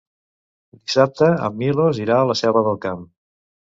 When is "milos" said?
1.61-2.03